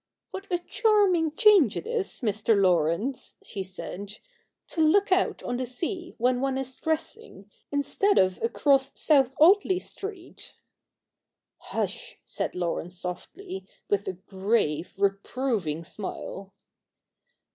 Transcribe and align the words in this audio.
'What 0.31 0.47
a 0.49 0.57
charming 0.57 1.35
change 1.35 1.77
it 1.77 1.85
is, 1.85 2.21
Mr. 2.21 2.59
Laurence,' 2.59 3.35
she 3.43 3.61
said,' 3.61 4.17
to 4.69 4.81
look 4.81 5.11
out 5.11 5.43
on 5.43 5.57
the 5.57 5.67
sea 5.67 6.15
when 6.17 6.41
one 6.41 6.57
is 6.57 6.75
dressing, 6.79 7.51
instead 7.71 8.17
of 8.17 8.41
across 8.41 8.99
South 8.99 9.35
Audley 9.39 9.77
Street!'' 9.77 10.55
Hush!' 11.57 12.17
said 12.25 12.55
Laurence 12.55 12.97
softly, 12.99 13.67
with 13.91 14.07
a 14.07 14.13
grave, 14.13 14.95
reproving 14.97 15.83
smile. 15.83 16.51